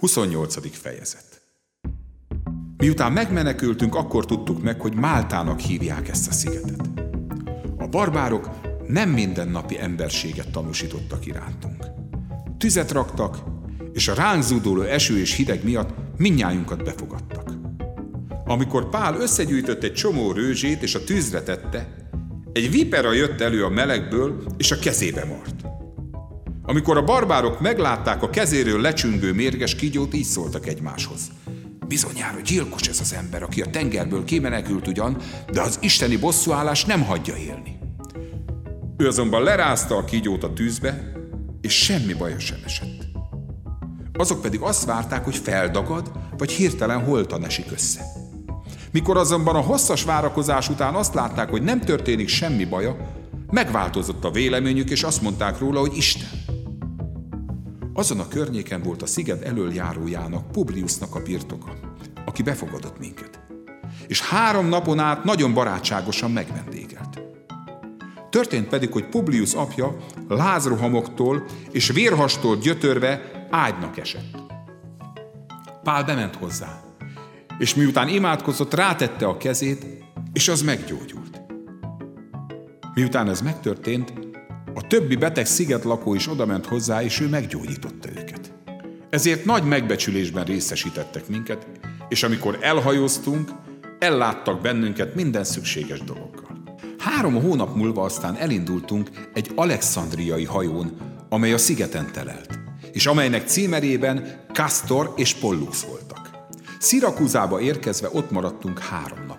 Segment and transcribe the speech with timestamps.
[0.00, 0.76] 28.
[0.76, 1.42] fejezet
[2.76, 6.80] Miután megmenekültünk, akkor tudtuk meg, hogy Máltának hívják ezt a szigetet.
[7.78, 8.50] A barbárok
[8.86, 11.86] nem mindennapi emberséget tanúsítottak irántunk.
[12.58, 13.38] Tüzet raktak,
[13.92, 17.52] és a ránk zúduló eső és hideg miatt minnyájunkat befogadtak.
[18.44, 22.08] Amikor Pál összegyűjtött egy csomó rőzsét és a tűzre tette,
[22.52, 25.79] egy vipera jött elő a melegből, és a kezébe mart.
[26.62, 31.20] Amikor a barbárok meglátták a kezéről lecsüngő mérges kígyót, így szóltak egymáshoz.
[31.86, 35.16] Bizonyára gyilkos ez az ember, aki a tengerből kimenekült ugyan,
[35.52, 37.78] de az isteni bosszúállás nem hagyja élni.
[38.96, 41.12] Ő azonban lerázta a kígyót a tűzbe,
[41.60, 43.06] és semmi baja sem esett.
[44.12, 48.04] Azok pedig azt várták, hogy feldagad, vagy hirtelen holtan esik össze.
[48.92, 52.96] Mikor azonban a hosszas várakozás után azt látták, hogy nem történik semmi baja,
[53.50, 56.39] megváltozott a véleményük, és azt mondták róla, hogy Isten.
[57.92, 61.72] Azon a környéken volt a sziget elöljárójának, Publiusnak a birtoka,
[62.24, 63.40] aki befogadott minket.
[64.06, 67.20] És három napon át nagyon barátságosan megvendégelt.
[68.30, 69.96] Történt pedig, hogy Publius apja
[70.28, 74.36] lázrohamoktól és vérhastól gyötörve ágynak esett.
[75.82, 76.80] Pál bement hozzá,
[77.58, 79.86] és miután imádkozott, rátette a kezét,
[80.32, 81.40] és az meggyógyult.
[82.94, 84.29] Miután ez megtörtént,
[84.80, 88.52] a többi beteg sziget lakó is odament hozzá, és ő meggyógyította őket.
[89.10, 91.66] Ezért nagy megbecsülésben részesítettek minket,
[92.08, 93.50] és amikor elhajóztunk,
[93.98, 96.62] elláttak bennünket minden szükséges dologgal.
[96.98, 100.96] Három hónap múlva aztán elindultunk egy alexandriai hajón,
[101.28, 102.58] amely a szigeten telelt,
[102.92, 106.30] és amelynek címerében Castor és Pollux voltak.
[106.78, 109.29] Szirakúzába érkezve ott maradtunk három.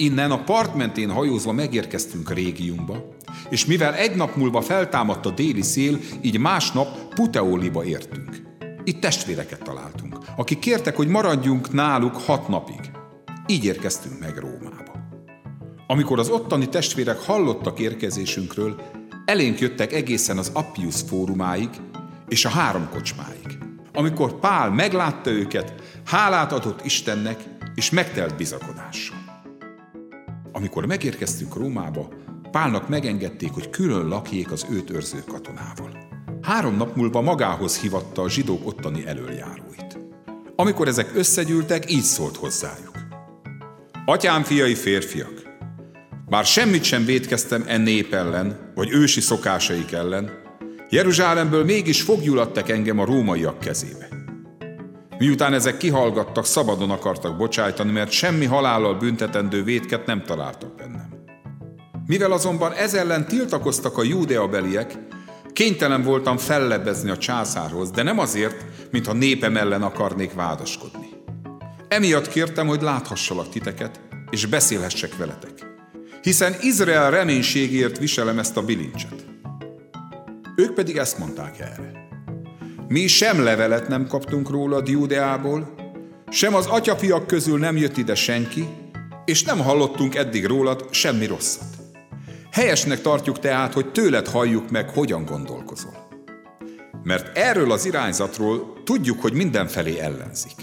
[0.00, 3.16] Innen a part mentén hajózva megérkeztünk régiumba,
[3.48, 8.42] és mivel egy nap múlva feltámadt a déli szél, így másnap Puteoliba értünk.
[8.84, 12.80] Itt testvéreket találtunk, akik kértek, hogy maradjunk náluk hat napig.
[13.46, 14.92] Így érkeztünk meg Rómába.
[15.86, 18.80] Amikor az ottani testvérek hallottak érkezésünkről,
[19.24, 21.68] elénk jöttek egészen az Appius fórumáig
[22.28, 23.58] és a három kocsmáig.
[23.92, 27.44] Amikor Pál meglátta őket, hálát adott Istennek,
[27.74, 29.17] és megtelt bizakodással.
[30.58, 32.08] Amikor megérkeztünk Rómába,
[32.50, 36.08] Pálnak megengedték, hogy külön lakjék az őt őrző katonával.
[36.42, 39.98] Három nap múlva magához hivatta a zsidók ottani elöljáróit.
[40.56, 42.98] Amikor ezek összegyűltek, így szólt hozzájuk.
[44.06, 45.42] Atyám fiai férfiak,
[46.28, 50.30] bár semmit sem védkeztem e nép ellen, vagy ősi szokásaik ellen,
[50.90, 54.08] Jeruzsálemből mégis fogjulottak engem a rómaiak kezébe.
[55.18, 61.08] Miután ezek kihallgattak, szabadon akartak bocsájtani, mert semmi halállal büntetendő védket nem találtak bennem.
[62.06, 64.98] Mivel azonban ez ellen tiltakoztak a júdeabeliek,
[65.52, 71.08] kénytelen voltam fellebbezni a császárhoz, de nem azért, mintha népem ellen akarnék vádaskodni.
[71.88, 74.00] Emiatt kértem, hogy láthassalak titeket,
[74.30, 75.52] és beszélhessek veletek.
[76.22, 79.24] Hiszen Izrael reménységért viselem ezt a bilincset.
[80.56, 82.07] Ők pedig ezt mondták erre.
[82.88, 85.74] Mi sem levelet nem kaptunk rólad Júdeából,
[86.28, 88.68] sem az atyafiak közül nem jött ide senki,
[89.24, 91.66] és nem hallottunk eddig rólad semmi rosszat.
[92.52, 96.08] Helyesnek tartjuk tehát, hogy tőled halljuk meg, hogyan gondolkozol.
[97.02, 100.54] Mert erről az irányzatról tudjuk, hogy mindenfelé ellenzik.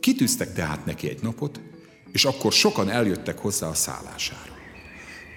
[0.00, 1.60] Kitűztek tehát neki egy napot,
[2.12, 4.57] és akkor sokan eljöttek hozzá a szállására.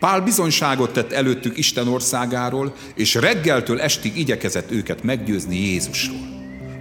[0.02, 6.20] Pál bizonyságot tett előttük Isten országáról, és reggeltől estig igyekezett őket meggyőzni Jézusról.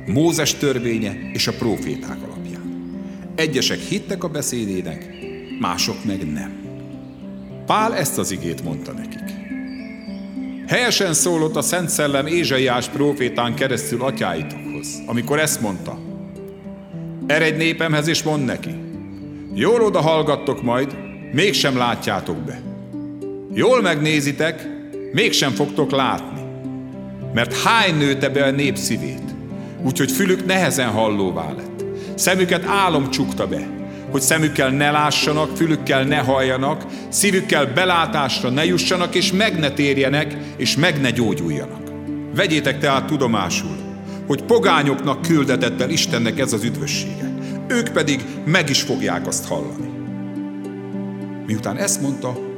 [0.07, 2.95] Mózes törvénye és a proféták alapján.
[3.35, 5.09] Egyesek hittek a beszédének,
[5.61, 6.53] mások meg nem.
[7.67, 9.35] Pál ezt az igét mondta nekik.
[10.67, 15.99] Helyesen szólott a Szent Szellem Ézsaiás profétán keresztül atyáitokhoz, amikor ezt mondta.
[17.27, 18.75] Eredj népemhez és mond neki.
[19.55, 20.97] Jól oda hallgattok majd,
[21.33, 22.70] mégsem látjátok be.
[23.55, 24.69] Jól megnézitek,
[25.13, 26.41] mégsem fogtok látni.
[27.35, 29.35] Mert hány nőtte be a nép szívét,
[29.85, 31.85] úgyhogy fülük nehezen hallóvá lett.
[32.15, 33.69] Szemüket álom csukta be,
[34.11, 40.37] hogy szemükkel ne lássanak, fülükkel ne halljanak, szívükkel belátásra ne jussanak, és meg ne térjenek,
[40.57, 41.83] és meg ne gyógyuljanak.
[42.35, 43.77] Vegyétek tehát tudomásul,
[44.27, 47.35] hogy pogányoknak küldetett el Istennek ez az üdvössége.
[47.69, 49.89] Ők pedig meg is fogják azt hallani.
[51.47, 52.49] Miután ezt mondta,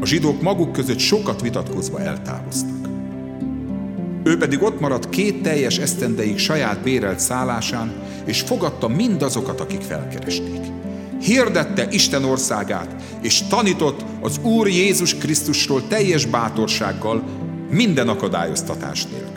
[0.00, 2.88] a zsidók maguk között sokat vitatkozva eltávoztak.
[4.24, 7.92] Ő pedig ott maradt két teljes esztendeig saját bérelt szállásán,
[8.24, 10.60] és fogadta mindazokat, akik felkeresték.
[11.20, 17.22] Hirdette Isten országát, és tanított az Úr Jézus Krisztusról teljes bátorsággal,
[17.70, 19.35] minden akadályoztatás nélkül.